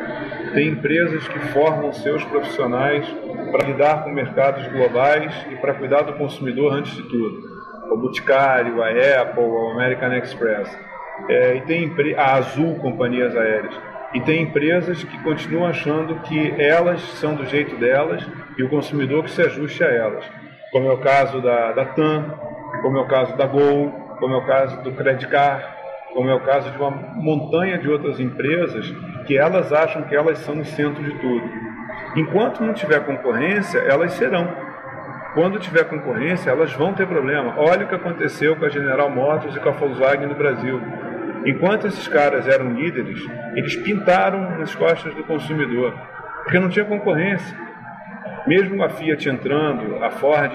Tem 0.53 0.69
empresas 0.69 1.27
que 1.27 1.39
formam 1.53 1.91
seus 1.91 2.23
profissionais 2.25 3.07
para 3.51 3.67
lidar 3.67 4.05
com 4.05 4.11
mercados 4.11 4.67
globais 4.69 5.35
e 5.51 5.57
para 5.57 5.73
cuidar 5.73 6.03
do 6.03 6.13
consumidor 6.13 6.75
antes 6.75 6.95
de 6.95 7.03
tudo. 7.05 7.49
O 7.91 7.97
Boticário, 7.97 8.83
a 8.83 8.89
Apple, 8.89 9.43
a 9.43 9.73
American 9.73 10.13
Express. 10.15 10.79
É, 11.29 11.57
e 11.57 11.61
tem 11.63 11.91
a 12.17 12.35
Azul 12.35 12.79
Companhias 12.79 13.35
Aéreas. 13.35 13.75
E 14.13 14.21
tem 14.21 14.43
empresas 14.43 15.03
que 15.03 15.23
continuam 15.23 15.67
achando 15.67 16.17
que 16.23 16.55
elas 16.61 17.01
são 17.01 17.35
do 17.35 17.47
jeito 17.47 17.77
delas 17.77 18.23
e 18.59 18.63
o 18.63 18.69
consumidor 18.69 19.25
que 19.25 19.31
se 19.31 19.41
ajuste 19.41 19.83
a 19.83 19.89
elas. 19.89 20.25
Como 20.71 20.89
é 20.89 20.93
o 20.93 20.99
caso 20.99 21.41
da, 21.41 21.73
da 21.73 21.87
TAM, 21.87 22.35
como 22.83 22.99
é 22.99 23.01
o 23.01 23.07
caso 23.07 23.37
da 23.37 23.47
Gol, 23.47 24.10
como 24.21 24.35
é 24.35 24.37
o 24.37 24.47
caso 24.47 24.81
do 24.83 24.93
Credit 24.93 25.27
Card, 25.27 25.65
como 26.13 26.29
é 26.29 26.35
o 26.35 26.41
caso 26.41 26.71
de 26.71 26.79
uma 26.79 26.91
montanha 26.91 27.79
de 27.79 27.89
outras 27.89 28.21
empresas 28.21 28.93
que 29.27 29.37
elas 29.37 29.73
acham 29.73 30.03
que 30.03 30.15
elas 30.15 30.39
são 30.39 30.59
o 30.59 30.65
centro 30.65 31.03
de 31.03 31.15
tudo. 31.19 31.49
Enquanto 32.17 32.63
não 32.63 32.75
tiver 32.75 33.01
concorrência, 33.01 33.79
elas 33.79 34.13
serão. 34.13 34.49
Quando 35.35 35.61
tiver 35.61 35.85
concorrência, 35.85 36.51
elas 36.51 36.73
vão 36.73 36.93
ter 36.93 37.07
problema. 37.07 37.55
Olha 37.57 37.85
o 37.85 37.89
que 37.89 37.95
aconteceu 37.95 38.57
com 38.57 38.65
a 38.65 38.69
General 38.69 39.09
Motors 39.09 39.55
e 39.55 39.61
com 39.61 39.69
a 39.69 39.73
Volkswagen 39.73 40.27
no 40.27 40.35
Brasil. 40.35 40.81
Enquanto 41.47 41.87
esses 41.87 42.07
caras 42.09 42.47
eram 42.49 42.73
líderes, 42.73 43.19
eles 43.55 43.77
pintaram 43.77 44.59
nas 44.59 44.75
costas 44.75 45.15
do 45.15 45.23
consumidor, 45.25 45.95
porque 46.43 46.59
não 46.59 46.69
tinha 46.69 46.85
concorrência. 46.85 47.57
Mesmo 48.47 48.83
a 48.83 48.89
Fiat 48.89 49.29
entrando, 49.29 50.03
a 50.03 50.11
Ford 50.11 50.53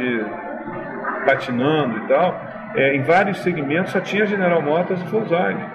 patinando 1.26 1.98
e 2.00 2.08
tal, 2.08 2.40
é, 2.76 2.96
em 2.96 3.02
vários 3.04 3.40
segmentos 3.40 3.92
só 3.92 4.00
tinha 4.00 4.26
General 4.26 4.62
Motors 4.62 5.02
e 5.02 5.06
Volkswagen. 5.06 5.66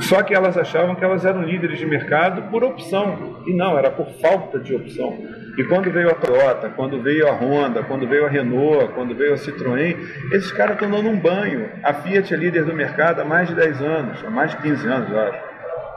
Só 0.00 0.22
que 0.22 0.34
elas 0.34 0.56
achavam 0.56 0.94
que 0.94 1.04
elas 1.04 1.26
eram 1.26 1.42
líderes 1.42 1.78
de 1.78 1.84
mercado 1.84 2.42
por 2.50 2.64
opção. 2.64 3.42
E 3.46 3.54
não, 3.54 3.78
era 3.78 3.90
por 3.90 4.06
falta 4.20 4.58
de 4.58 4.74
opção. 4.74 5.18
E 5.58 5.64
quando 5.64 5.90
veio 5.90 6.10
a 6.10 6.14
Toyota, 6.14 6.70
quando 6.70 7.02
veio 7.02 7.28
a 7.28 7.32
Honda, 7.32 7.82
quando 7.82 8.08
veio 8.08 8.24
a 8.24 8.28
Renault, 8.28 8.94
quando 8.94 9.14
veio 9.14 9.34
a 9.34 9.36
Citroën, 9.36 9.96
esses 10.32 10.50
caras 10.52 10.74
estão 10.74 10.90
dando 10.90 11.08
um 11.10 11.18
banho. 11.18 11.68
A 11.82 11.92
Fiat 11.92 12.32
é 12.32 12.36
líder 12.36 12.64
do 12.64 12.74
mercado 12.74 13.20
há 13.20 13.24
mais 13.24 13.48
de 13.48 13.54
10 13.54 13.82
anos, 13.82 14.24
há 14.24 14.30
mais 14.30 14.52
de 14.52 14.56
15 14.58 14.88
anos, 14.88 15.10
eu 15.10 15.20
acho. 15.20 15.38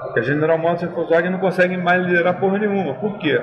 Porque 0.01 0.19
a 0.19 0.23
General 0.23 0.57
Motors 0.57 0.81
e 0.81 0.85
a 0.85 0.89
Volkswagen 0.89 1.31
não 1.31 1.39
conseguem 1.39 1.77
mais 1.77 2.05
liderar 2.05 2.37
porra 2.39 2.59
nenhuma. 2.59 2.95
Por 2.95 3.17
quê? 3.19 3.39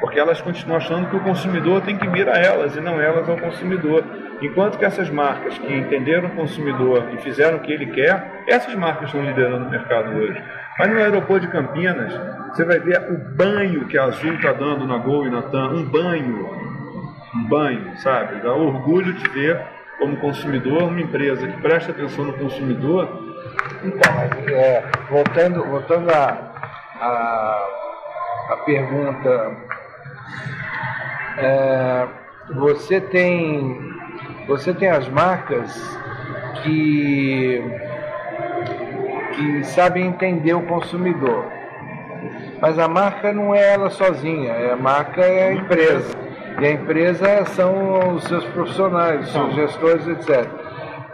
porque 0.00 0.18
elas 0.18 0.40
continuam 0.40 0.78
achando 0.78 1.08
que 1.08 1.16
o 1.16 1.20
consumidor 1.20 1.82
tem 1.82 1.96
que 1.96 2.08
vir 2.08 2.26
a 2.28 2.38
elas 2.38 2.74
e 2.74 2.80
não 2.80 2.98
elas 3.00 3.28
ao 3.28 3.36
consumidor. 3.36 4.02
Enquanto 4.40 4.78
que 4.78 4.84
essas 4.84 5.10
marcas 5.10 5.58
que 5.58 5.72
entenderam 5.72 6.28
o 6.28 6.36
consumidor 6.36 7.10
e 7.12 7.18
fizeram 7.18 7.58
o 7.58 7.60
que 7.60 7.72
ele 7.72 7.86
quer, 7.86 8.42
essas 8.46 8.74
marcas 8.74 9.06
estão 9.06 9.22
liderando 9.22 9.66
o 9.66 9.70
mercado 9.70 10.10
hoje. 10.16 10.42
Mas 10.78 10.90
no 10.90 10.96
aeroporto 10.96 11.46
de 11.46 11.52
Campinas, 11.52 12.12
você 12.48 12.64
vai 12.64 12.80
ver 12.80 12.98
o 13.10 13.18
banho 13.36 13.86
que 13.86 13.98
a 13.98 14.04
Azul 14.04 14.34
está 14.34 14.52
dando 14.52 14.86
na 14.86 14.96
Gol 14.96 15.26
e 15.26 15.30
na 15.30 15.42
TAM, 15.42 15.70
um 15.72 15.84
banho, 15.84 16.48
um 17.34 17.44
banho, 17.48 17.96
sabe? 17.98 18.40
Dá 18.40 18.52
orgulho 18.52 19.12
de 19.12 19.28
ver 19.28 19.60
como 19.98 20.16
consumidor 20.16 20.84
uma 20.84 21.00
empresa 21.00 21.46
que 21.46 21.60
presta 21.60 21.92
atenção 21.92 22.24
no 22.24 22.32
consumidor. 22.32 23.08
Então, 23.84 24.12
é, 24.48 24.82
voltando, 25.10 25.62
voltando 25.64 26.10
a, 26.10 26.52
a, 26.98 27.68
a 28.50 28.56
pergunta 28.64 29.56
é, 31.36 32.08
você 32.54 33.00
tem 33.00 33.99
você 34.50 34.74
tem 34.74 34.88
as 34.88 35.08
marcas 35.08 35.72
que 36.60 37.62
que 39.36 39.64
sabem 39.64 40.08
entender 40.08 40.54
o 40.54 40.62
consumidor. 40.62 41.44
Mas 42.60 42.76
a 42.78 42.88
marca 42.88 43.32
não 43.32 43.54
é 43.54 43.72
ela 43.72 43.88
sozinha, 43.90 44.72
a 44.72 44.76
marca 44.76 45.22
é 45.22 45.50
a 45.50 45.52
empresa. 45.54 46.18
E 46.60 46.66
a 46.66 46.72
empresa 46.72 47.44
são 47.46 48.16
os 48.16 48.24
seus 48.24 48.44
profissionais, 48.46 49.28
os 49.28 49.32
seus 49.32 49.54
gestores, 49.54 50.08
etc. 50.08 50.50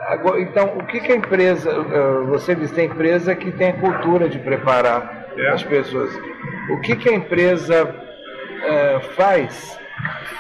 Agora, 0.09 0.41
então, 0.41 0.73
o 0.79 0.87
que, 0.87 0.99
que 0.99 1.13
a 1.13 1.17
empresa, 1.17 1.71
eh, 1.71 2.25
você 2.27 2.55
diz, 2.55 2.71
tem 2.71 2.87
empresa 2.87 3.35
que 3.35 3.53
tem 3.53 3.69
a 3.69 3.75
cultura 3.75 4.31
de 4.31 4.39
preparar 4.39 5.27
é. 5.37 5.49
as 5.51 5.63
pessoas. 5.63 6.11
O 6.71 6.81
que, 6.81 6.97
que 6.97 7.11
a 7.11 7.13
empresa 7.13 7.95
é, 8.65 9.01
faz 9.15 9.79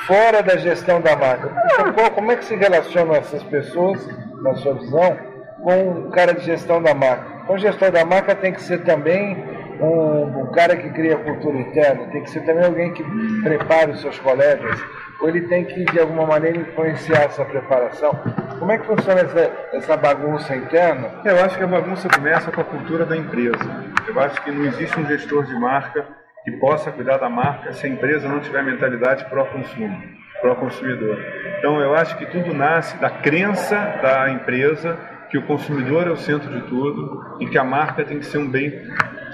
fora 0.07 0.43
da 0.43 0.57
gestão 0.57 1.01
da 1.01 1.17
marca? 1.17 1.51
Então, 1.89 2.11
como 2.11 2.33
é 2.33 2.37
que 2.37 2.45
se 2.45 2.55
relacionam 2.55 3.15
essas 3.15 3.43
pessoas, 3.45 4.07
na 4.43 4.55
sua 4.57 4.75
visão, 4.75 5.17
com 5.63 5.91
o 5.91 6.11
cara 6.11 6.33
de 6.33 6.45
gestão 6.45 6.83
da 6.83 6.95
marca? 6.95 7.37
Então, 7.43 7.57
o 7.57 7.59
gestor 7.59 7.91
da 7.91 8.05
marca 8.05 8.35
tem 8.35 8.53
que 8.53 8.61
ser 8.61 8.83
também 8.83 9.37
um, 9.81 10.41
um, 10.41 10.47
cara 10.53 10.77
que 10.77 10.91
cria 10.91 11.17
cultura 11.17 11.59
interna, 11.59 12.07
tem 12.09 12.23
que 12.23 12.31
ser 12.31 12.41
também 12.41 12.65
alguém 12.65 12.93
que 12.93 13.05
prepare 13.43 13.93
os 13.93 14.01
seus 14.01 14.19
colegas, 14.19 14.83
ou 15.21 15.29
ele 15.29 15.43
tem 15.43 15.65
que, 15.65 15.85
de 15.85 16.01
alguma 16.01 16.27
maneira, 16.27 16.59
influenciar 16.59 17.25
essa 17.25 17.45
preparação. 17.45 18.19
Como 18.59 18.73
é 18.73 18.79
que 18.79 18.87
funciona 18.87 19.21
essa, 19.21 19.51
essa 19.73 19.97
bagunça 19.97 20.57
interna? 20.57 21.11
Eu 21.25 21.45
acho 21.45 21.57
que 21.57 21.65
a 21.65 21.69
bagunça 21.69 22.09
começa 22.09 22.51
com 22.51 22.61
a 22.61 22.65
cultura 22.65 23.05
da 23.05 23.17
empresa. 23.17 23.85
Eu 24.07 24.19
acho 24.21 24.43
que 24.43 24.51
não 24.51 24.65
existe 24.65 24.99
um 24.99 25.07
gestor 25.07 25.45
de 25.45 25.55
marca 25.55 26.05
que 26.47 26.53
possa 26.53 26.93
cuidar 26.93 27.17
da 27.17 27.29
marca 27.29 27.73
se 27.73 27.85
a 27.85 27.91
empresa 27.91 28.29
não 28.29 28.39
tiver 28.39 28.63
mentalidade 28.63 29.25
pró-consumo, 29.25 30.01
pró-consumidor. 30.41 31.19
Então, 31.59 31.81
eu 31.81 31.93
acho 31.93 32.17
que 32.17 32.25
tudo 32.27 32.55
nasce 32.55 32.97
da 32.99 33.11
crença 33.11 33.77
da 34.01 34.31
empresa 34.31 34.97
que 35.29 35.37
o 35.37 35.43
consumidor 35.43 36.07
é 36.07 36.11
o 36.11 36.17
centro 36.17 36.49
de 36.49 36.61
tudo 36.69 37.37
e 37.41 37.47
que 37.49 37.59
a 37.59 37.65
marca 37.65 38.05
tem 38.05 38.21
que 38.21 38.27
ser 38.27 38.39
um 38.39 38.49
bem 38.49 38.73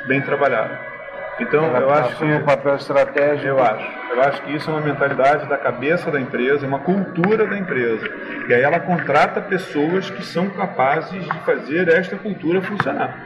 bem 0.09 0.23
trabalhado. 0.23 0.75
Então, 1.39 1.65
Ela 1.65 1.81
eu 1.81 1.91
acho 1.91 2.17
que 2.17 2.25
um 2.25 2.45
papel 2.45 2.77
estratégico. 2.77 3.47
Eu 3.47 3.63
acho. 3.63 3.93
Eu 4.11 4.23
acho 4.23 4.43
que 4.43 4.55
isso 4.55 4.71
é 4.71 4.73
uma 4.73 4.83
mentalidade 4.83 5.47
da 5.49 5.59
cabeça 5.59 6.11
da 6.11 6.19
empresa, 6.19 6.65
é 6.65 6.69
uma 6.69 6.79
cultura 6.79 7.47
da 7.47 7.59
empresa. 7.59 8.09
E 8.49 8.55
aí 8.55 8.63
ela 8.63 8.81
contrata 8.81 9.41
pessoas 9.43 10.09
que 10.09 10.25
são 10.25 10.49
capazes 10.49 11.23
de 11.23 11.39
fazer 11.41 11.89
esta 11.89 12.17
cultura 12.17 12.63
funcionar. 12.63 13.19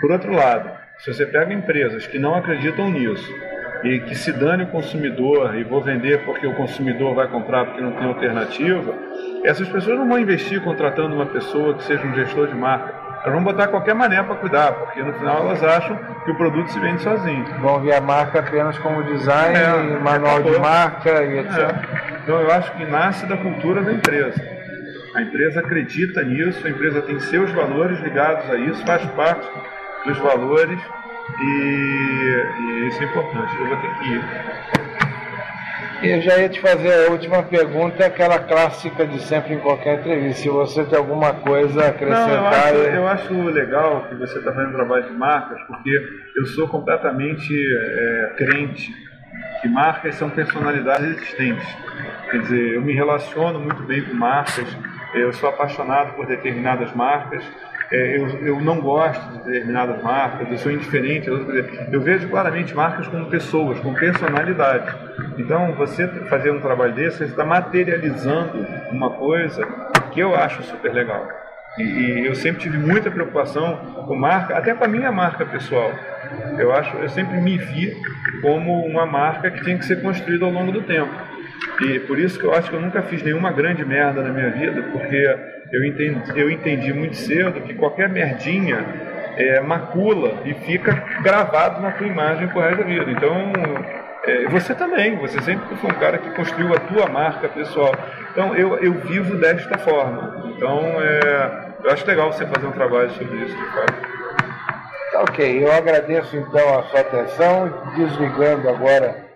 Por 0.00 0.10
outro 0.10 0.32
lado, 0.32 0.79
se 1.00 1.14
você 1.14 1.24
pega 1.24 1.52
empresas 1.52 2.06
que 2.06 2.18
não 2.18 2.34
acreditam 2.34 2.90
nisso 2.90 3.34
e 3.82 4.00
que 4.00 4.14
se 4.14 4.32
dane 4.32 4.64
o 4.64 4.66
consumidor 4.66 5.56
e 5.56 5.64
vou 5.64 5.80
vender 5.80 6.22
porque 6.24 6.46
o 6.46 6.54
consumidor 6.54 7.14
vai 7.14 7.26
comprar 7.26 7.64
porque 7.64 7.80
não 7.80 7.92
tem 7.92 8.06
alternativa, 8.06 8.94
essas 9.42 9.66
pessoas 9.68 9.98
não 9.98 10.06
vão 10.06 10.18
investir 10.18 10.62
contratando 10.62 11.14
uma 11.14 11.24
pessoa 11.24 11.74
que 11.74 11.84
seja 11.84 12.06
um 12.06 12.14
gestor 12.14 12.48
de 12.48 12.54
marca. 12.54 12.94
Elas 13.22 13.32
vão 13.32 13.42
botar 13.42 13.68
qualquer 13.68 13.94
maneira 13.94 14.24
para 14.24 14.34
cuidar, 14.36 14.72
porque 14.72 15.02
no 15.02 15.12
final 15.14 15.40
elas 15.40 15.62
acham 15.62 15.98
que 16.24 16.30
o 16.30 16.36
produto 16.36 16.70
se 16.70 16.80
vende 16.80 17.02
sozinho. 17.02 17.44
Vão 17.60 17.80
ver 17.80 17.94
a 17.94 18.00
marca 18.00 18.40
apenas 18.40 18.78
como 18.78 19.02
design, 19.02 19.58
é, 19.58 19.98
manual 19.98 20.42
de 20.42 20.58
marca 20.58 21.22
e 21.22 21.38
etc. 21.38 21.58
É. 21.58 22.18
Então 22.22 22.40
eu 22.40 22.50
acho 22.50 22.72
que 22.76 22.84
nasce 22.84 23.24
da 23.26 23.38
cultura 23.38 23.82
da 23.82 23.92
empresa. 23.92 24.40
A 25.14 25.22
empresa 25.22 25.60
acredita 25.60 26.22
nisso, 26.22 26.66
a 26.66 26.70
empresa 26.70 27.00
tem 27.02 27.18
seus 27.20 27.50
valores 27.52 27.98
ligados 28.00 28.48
a 28.50 28.56
isso, 28.56 28.84
faz 28.84 29.04
parte 29.12 29.48
dos 30.04 30.18
valores 30.18 30.80
e, 31.40 32.44
e 32.60 32.88
isso 32.88 33.02
é 33.02 33.06
importante. 33.06 33.56
Eu 33.58 33.66
vou 33.66 33.76
ter 33.76 33.98
que 33.98 34.08
ir. 34.08 34.60
Eu 36.02 36.22
já 36.22 36.38
ia 36.38 36.48
te 36.48 36.60
fazer 36.60 37.08
a 37.08 37.10
última 37.10 37.42
pergunta, 37.42 38.06
aquela 38.06 38.38
clássica 38.38 39.06
de 39.06 39.20
sempre 39.20 39.54
em 39.54 39.58
qualquer 39.58 40.00
entrevista. 40.00 40.42
Se 40.42 40.48
você 40.48 40.82
tem 40.84 40.98
alguma 40.98 41.34
coisa 41.34 41.84
a 41.84 41.88
acrescentar. 41.88 42.72
Não, 42.72 42.80
eu, 42.80 43.06
acho, 43.06 43.28
eu 43.34 43.36
acho 43.36 43.42
legal 43.50 44.06
que 44.08 44.14
você 44.14 44.38
está 44.38 44.50
fazendo 44.50 44.72
trabalho 44.72 45.04
de 45.04 45.12
marcas, 45.12 45.60
porque 45.66 45.90
eu 46.36 46.46
sou 46.46 46.66
completamente 46.68 47.54
é, 47.54 48.32
crente 48.38 48.90
que 49.60 49.68
marcas 49.68 50.14
são 50.14 50.30
personalidades 50.30 51.06
existentes. 51.06 51.68
Quer 52.30 52.38
dizer, 52.38 52.74
eu 52.76 52.80
me 52.80 52.94
relaciono 52.94 53.60
muito 53.60 53.82
bem 53.82 54.02
com 54.02 54.14
marcas, 54.14 54.66
eu 55.14 55.32
sou 55.34 55.50
apaixonado 55.50 56.14
por 56.14 56.26
determinadas 56.26 56.94
marcas 56.94 57.44
é, 57.92 58.16
eu, 58.16 58.28
eu 58.46 58.60
não 58.60 58.80
gosto 58.80 59.20
de 59.32 59.38
determinadas 59.44 60.00
marcas, 60.02 60.48
eu 60.50 60.58
sou 60.58 60.70
indiferente. 60.70 61.26
Eu, 61.26 61.38
eu 61.92 62.00
vejo 62.00 62.28
claramente 62.28 62.74
marcas 62.74 63.08
como 63.08 63.26
pessoas, 63.26 63.80
com 63.80 63.92
personalidade. 63.94 64.94
Então, 65.36 65.74
você 65.74 66.06
fazer 66.28 66.52
um 66.52 66.60
trabalho 66.60 66.94
desse, 66.94 67.18
você 67.18 67.24
está 67.24 67.44
materializando 67.44 68.64
uma 68.92 69.10
coisa 69.10 69.66
que 70.12 70.20
eu 70.20 70.36
acho 70.36 70.62
super 70.62 70.92
legal. 70.92 71.28
E, 71.78 71.82
e, 71.82 72.26
eu 72.26 72.34
sempre 72.34 72.60
tive 72.62 72.78
muita 72.78 73.10
preocupação 73.10 73.76
com 74.06 74.14
marca, 74.14 74.56
até 74.56 74.74
com 74.74 74.84
a 74.84 74.88
minha 74.88 75.10
marca 75.10 75.44
pessoal. 75.46 75.90
Eu 76.58 76.72
acho, 76.72 76.96
eu 76.96 77.08
sempre 77.08 77.40
me 77.40 77.56
vi 77.56 77.96
como 78.42 78.84
uma 78.84 79.06
marca 79.06 79.50
que 79.50 79.62
tinha 79.62 79.78
que 79.78 79.84
ser 79.84 80.00
construída 80.02 80.44
ao 80.44 80.50
longo 80.50 80.72
do 80.72 80.82
tempo. 80.82 81.10
E 81.80 81.98
por 82.00 82.18
isso 82.18 82.38
que 82.38 82.44
eu 82.44 82.54
acho 82.54 82.68
que 82.68 82.76
eu 82.76 82.80
nunca 82.80 83.02
fiz 83.02 83.22
nenhuma 83.22 83.50
grande 83.52 83.84
merda 83.84 84.22
na 84.22 84.30
minha 84.30 84.50
vida, 84.50 84.82
porque 84.92 85.36
eu 85.72 85.84
entendi, 85.84 86.38
eu 86.38 86.50
entendi 86.50 86.92
muito 86.92 87.16
cedo 87.16 87.60
que 87.62 87.74
qualquer 87.74 88.08
merdinha 88.08 88.84
é, 89.36 89.60
macula 89.60 90.42
e 90.44 90.52
fica 90.52 90.92
gravado 91.22 91.80
na 91.80 91.92
tua 91.92 92.06
imagem 92.06 92.48
por 92.48 92.62
resto 92.62 92.78
da 92.78 92.84
vida. 92.84 93.10
Então, 93.10 93.52
é, 94.24 94.48
você 94.48 94.74
também, 94.74 95.16
você 95.16 95.40
sempre 95.40 95.74
foi 95.76 95.90
um 95.90 95.94
cara 95.94 96.18
que 96.18 96.30
construiu 96.30 96.74
a 96.74 96.80
tua 96.80 97.08
marca 97.08 97.48
pessoal. 97.48 97.94
Então, 98.30 98.54
eu, 98.54 98.76
eu 98.78 98.92
vivo 98.92 99.36
desta 99.36 99.78
forma. 99.78 100.52
Então, 100.54 100.78
é, 101.00 101.70
eu 101.82 101.90
acho 101.90 102.06
legal 102.06 102.30
você 102.30 102.46
fazer 102.46 102.66
um 102.66 102.72
trabalho 102.72 103.10
sobre 103.12 103.36
isso, 103.38 103.56
fato. 103.56 104.10
Tá 105.12 105.20
ok, 105.22 105.64
eu 105.64 105.72
agradeço 105.72 106.36
então 106.36 106.78
a 106.78 106.82
sua 106.84 107.00
atenção, 107.00 107.72
desligando 107.96 108.68
agora 108.68 109.29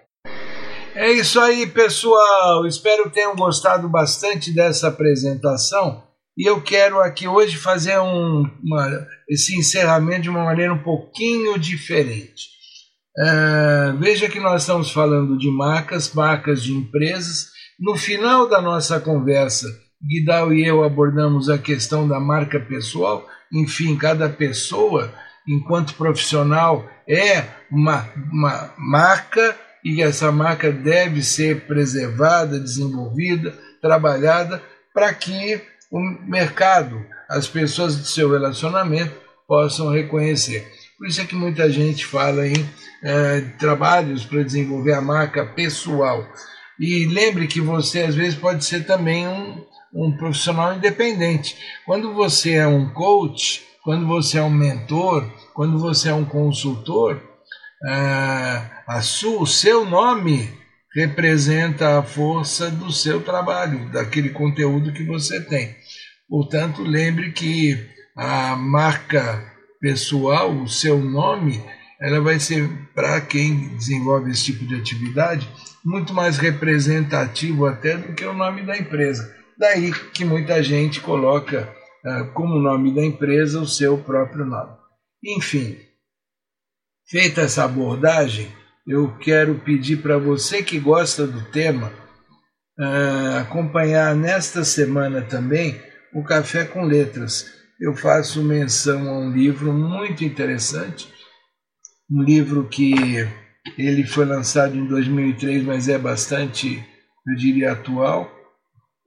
é 0.94 1.12
isso 1.12 1.40
aí, 1.40 1.66
pessoal. 1.66 2.66
Espero 2.66 3.04
que 3.04 3.14
tenham 3.14 3.34
gostado 3.34 3.88
bastante 3.88 4.52
dessa 4.52 4.88
apresentação. 4.88 6.02
E 6.36 6.48
eu 6.48 6.60
quero 6.60 7.00
aqui 7.00 7.28
hoje 7.28 7.56
fazer 7.56 7.98
um, 7.98 8.48
uma, 8.62 9.06
esse 9.28 9.56
encerramento 9.56 10.22
de 10.22 10.30
uma 10.30 10.44
maneira 10.44 10.72
um 10.72 10.82
pouquinho 10.82 11.58
diferente. 11.58 12.54
Uh, 13.16 13.96
veja 13.98 14.28
que 14.28 14.40
nós 14.40 14.62
estamos 14.62 14.90
falando 14.90 15.38
de 15.38 15.48
marcas, 15.48 16.12
marcas 16.12 16.62
de 16.62 16.72
empresas. 16.72 17.50
No 17.78 17.96
final 17.96 18.48
da 18.48 18.60
nossa 18.60 18.98
conversa, 18.98 19.68
Guidal 20.02 20.52
e 20.52 20.66
eu 20.66 20.84
abordamos 20.84 21.48
a 21.48 21.56
questão 21.56 22.06
da 22.06 22.20
marca 22.20 22.58
pessoal. 22.58 23.26
Enfim, 23.52 23.96
cada 23.96 24.28
pessoa, 24.28 25.12
enquanto 25.48 25.94
profissional, 25.94 26.88
é 27.08 27.44
uma, 27.70 28.08
uma 28.32 28.74
marca 28.76 29.56
e 29.84 30.00
essa 30.02 30.32
marca 30.32 30.72
deve 30.72 31.22
ser 31.22 31.66
preservada, 31.66 32.58
desenvolvida, 32.58 33.52
trabalhada 33.82 34.62
para 34.94 35.12
que 35.12 35.60
o 35.90 36.00
mercado, 36.26 37.04
as 37.28 37.46
pessoas 37.46 37.96
do 37.96 38.04
seu 38.06 38.30
relacionamento 38.30 39.14
possam 39.46 39.90
reconhecer. 39.90 40.66
Por 40.96 41.06
isso 41.06 41.20
é 41.20 41.24
que 41.24 41.34
muita 41.34 41.70
gente 41.70 42.06
fala 42.06 42.46
em 42.46 42.54
eh, 43.02 43.42
trabalhos 43.58 44.24
para 44.24 44.42
desenvolver 44.42 44.94
a 44.94 45.02
marca 45.02 45.44
pessoal. 45.44 46.26
E 46.80 47.06
lembre 47.06 47.46
que 47.46 47.60
você 47.60 48.02
às 48.02 48.14
vezes 48.14 48.38
pode 48.38 48.64
ser 48.64 48.86
também 48.86 49.28
um, 49.28 49.64
um 49.92 50.16
profissional 50.16 50.74
independente. 50.74 51.56
Quando 51.84 52.14
você 52.14 52.54
é 52.54 52.66
um 52.66 52.88
coach, 52.88 53.62
quando 53.82 54.06
você 54.06 54.38
é 54.38 54.42
um 54.42 54.50
mentor, 54.50 55.30
quando 55.52 55.78
você 55.78 56.08
é 56.08 56.14
um 56.14 56.24
consultor, 56.24 57.20
a 57.84 59.00
su, 59.02 59.42
o 59.42 59.46
seu 59.46 59.84
nome 59.84 60.48
representa 60.94 61.98
a 61.98 62.02
força 62.02 62.70
do 62.70 62.92
seu 62.92 63.20
trabalho, 63.20 63.90
daquele 63.90 64.30
conteúdo 64.30 64.92
que 64.92 65.04
você 65.04 65.40
tem. 65.40 65.74
Portanto, 66.28 66.82
lembre 66.82 67.32
que 67.32 67.78
a 68.16 68.54
marca 68.56 69.52
pessoal, 69.80 70.50
o 70.50 70.68
seu 70.68 70.98
nome, 70.98 71.62
ela 72.00 72.20
vai 72.20 72.38
ser, 72.38 72.68
para 72.94 73.20
quem 73.20 73.76
desenvolve 73.76 74.30
esse 74.30 74.44
tipo 74.44 74.64
de 74.64 74.76
atividade, 74.76 75.48
muito 75.84 76.14
mais 76.14 76.38
representativo 76.38 77.66
até 77.66 77.96
do 77.96 78.14
que 78.14 78.24
o 78.24 78.32
nome 78.32 78.62
da 78.62 78.78
empresa. 78.78 79.34
Daí 79.58 79.92
que 79.92 80.24
muita 80.24 80.62
gente 80.62 81.00
coloca 81.00 81.68
uh, 82.04 82.32
como 82.32 82.58
nome 82.58 82.94
da 82.94 83.04
empresa 83.04 83.60
o 83.60 83.68
seu 83.68 83.98
próprio 83.98 84.46
nome. 84.46 84.72
Enfim, 85.22 85.76
Feita 87.14 87.42
essa 87.42 87.62
abordagem, 87.62 88.48
eu 88.84 89.16
quero 89.18 89.54
pedir 89.60 89.98
para 89.98 90.18
você 90.18 90.64
que 90.64 90.80
gosta 90.80 91.24
do 91.24 91.42
tema 91.42 91.92
uh, 92.76 93.38
acompanhar 93.38 94.16
nesta 94.16 94.64
semana 94.64 95.22
também 95.22 95.80
o 96.12 96.24
Café 96.24 96.64
com 96.64 96.82
Letras. 96.82 97.54
Eu 97.80 97.94
faço 97.94 98.42
menção 98.42 99.08
a 99.08 99.16
um 99.16 99.30
livro 99.30 99.72
muito 99.72 100.24
interessante, 100.24 101.08
um 102.10 102.20
livro 102.20 102.66
que 102.66 102.94
ele 103.78 104.04
foi 104.04 104.24
lançado 104.24 104.74
em 104.74 104.84
2003, 104.84 105.62
mas 105.62 105.88
é 105.88 105.96
bastante, 105.96 106.84
eu 107.28 107.36
diria, 107.36 107.74
atual, 107.74 108.28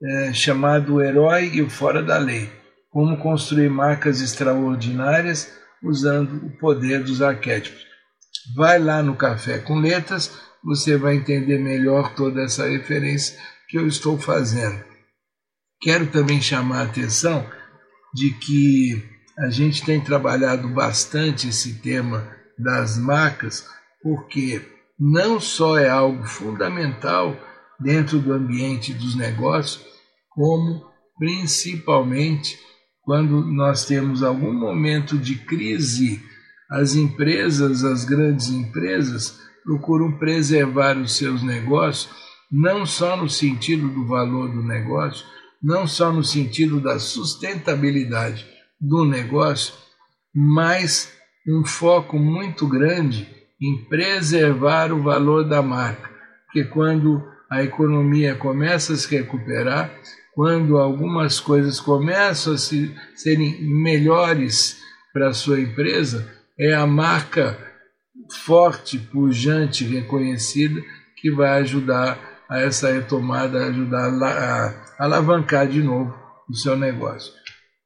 é, 0.02 0.32
chamado 0.32 0.94
O 0.94 1.02
Herói 1.02 1.50
e 1.52 1.60
o 1.60 1.68
Fora 1.68 2.02
da 2.02 2.16
Lei. 2.16 2.50
Como 2.88 3.18
construir 3.18 3.68
marcas 3.68 4.22
extraordinárias 4.22 5.52
usando 5.82 6.46
o 6.46 6.50
poder 6.58 7.04
dos 7.04 7.20
arquétipos. 7.20 7.87
Vai 8.54 8.78
lá 8.78 9.02
no 9.02 9.16
Café 9.16 9.58
com 9.58 9.78
Letras, 9.78 10.38
você 10.62 10.96
vai 10.96 11.16
entender 11.16 11.58
melhor 11.58 12.14
toda 12.14 12.42
essa 12.42 12.68
referência 12.68 13.38
que 13.68 13.78
eu 13.78 13.86
estou 13.86 14.18
fazendo. 14.18 14.82
Quero 15.80 16.06
também 16.06 16.40
chamar 16.40 16.80
a 16.80 16.84
atenção 16.84 17.46
de 18.14 18.30
que 18.30 19.04
a 19.38 19.50
gente 19.50 19.84
tem 19.84 20.00
trabalhado 20.00 20.68
bastante 20.68 21.48
esse 21.48 21.74
tema 21.74 22.28
das 22.58 22.98
marcas, 22.98 23.66
porque 24.02 24.60
não 24.98 25.38
só 25.38 25.78
é 25.78 25.88
algo 25.88 26.24
fundamental 26.24 27.36
dentro 27.78 28.18
do 28.18 28.32
ambiente 28.32 28.92
dos 28.92 29.14
negócios, 29.14 29.84
como 30.30 30.84
principalmente 31.16 32.58
quando 33.02 33.44
nós 33.44 33.84
temos 33.84 34.22
algum 34.22 34.52
momento 34.52 35.16
de 35.16 35.36
crise 35.36 36.20
as 36.70 36.94
empresas, 36.94 37.84
as 37.84 38.04
grandes 38.04 38.50
empresas, 38.50 39.38
procuram 39.64 40.12
preservar 40.18 40.96
os 40.96 41.16
seus 41.16 41.42
negócios, 41.42 42.08
não 42.50 42.86
só 42.86 43.16
no 43.16 43.28
sentido 43.28 43.88
do 43.88 44.06
valor 44.06 44.50
do 44.50 44.62
negócio, 44.62 45.26
não 45.62 45.86
só 45.86 46.12
no 46.12 46.24
sentido 46.24 46.80
da 46.80 46.98
sustentabilidade 46.98 48.46
do 48.80 49.04
negócio, 49.04 49.74
mas 50.34 51.12
um 51.46 51.64
foco 51.64 52.18
muito 52.18 52.66
grande 52.66 53.28
em 53.60 53.84
preservar 53.88 54.92
o 54.92 55.02
valor 55.02 55.44
da 55.44 55.60
marca. 55.60 56.08
Porque 56.46 56.64
quando 56.64 57.22
a 57.50 57.62
economia 57.62 58.34
começa 58.34 58.92
a 58.92 58.96
se 58.96 59.10
recuperar, 59.16 59.92
quando 60.34 60.78
algumas 60.78 61.40
coisas 61.40 61.80
começam 61.80 62.54
a 62.54 62.58
se, 62.58 62.94
serem 63.16 63.60
melhores 63.62 64.80
para 65.12 65.28
a 65.28 65.34
sua 65.34 65.60
empresa, 65.60 66.37
é 66.58 66.74
a 66.74 66.86
marca 66.86 67.56
forte, 68.44 68.98
pujante, 68.98 69.84
reconhecida 69.84 70.80
que 71.16 71.30
vai 71.30 71.60
ajudar 71.60 72.18
a 72.48 72.60
essa 72.60 72.92
retomada, 72.92 73.66
ajudar 73.66 74.08
a 74.22 74.94
alavancar 74.98 75.66
de 75.66 75.82
novo 75.82 76.14
o 76.48 76.54
seu 76.54 76.76
negócio. 76.76 77.32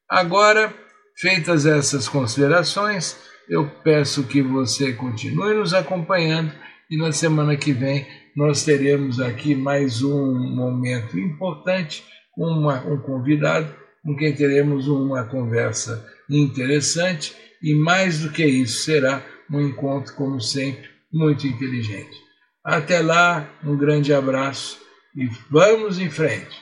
Agora, 0.09 0.73
feitas 1.17 1.67
essas 1.67 2.09
considerações, 2.09 3.19
eu 3.49 3.69
peço 3.83 4.25
que 4.25 4.41
você 4.41 4.93
continue 4.93 5.55
nos 5.55 5.75
acompanhando 5.75 6.53
e 6.91 6.97
na 6.97 7.13
semana 7.13 7.57
que 7.57 7.73
vem 7.73 8.07
nós 8.37 8.65
teremos 8.65 9.21
aqui 9.21 9.55
mais 9.55 10.03
um 10.03 10.55
momento 10.55 11.19
importante 11.19 12.05
com 12.33 12.47
um 12.47 12.99
convidado 13.03 13.75
com 14.03 14.17
quem 14.17 14.35
teremos 14.35 14.89
uma 14.89 15.25
conversa 15.25 16.07
interessante 16.29 17.37
e 17.63 17.75
mais 17.75 18.21
do 18.21 18.31
que 18.31 18.45
isso, 18.45 18.85
será 18.85 19.25
um 19.51 19.61
encontro, 19.61 20.15
como 20.15 20.41
sempre, 20.41 20.89
muito 21.13 21.47
inteligente. 21.47 22.17
Até 22.65 23.01
lá, 23.01 23.49
um 23.65 23.77
grande 23.77 24.13
abraço 24.13 24.79
e 25.17 25.29
vamos 25.51 25.99
em 25.99 26.11
frente. 26.11 26.61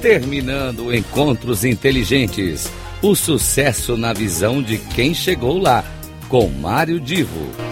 Terminando 0.00 0.92
Encontros 0.92 1.64
Inteligentes 1.64 2.68
O 3.00 3.14
sucesso 3.14 3.96
na 3.96 4.12
visão 4.12 4.60
de 4.60 4.76
quem 4.76 5.14
chegou 5.14 5.58
lá, 5.58 5.84
com 6.28 6.48
Mário 6.48 6.98
Divo. 6.98 7.71